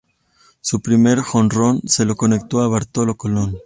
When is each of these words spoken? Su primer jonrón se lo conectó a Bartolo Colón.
Su 0.61 0.81
primer 0.81 1.19
jonrón 1.19 1.81
se 1.85 2.05
lo 2.05 2.15
conectó 2.15 2.61
a 2.61 2.67
Bartolo 2.67 3.15
Colón. 3.17 3.59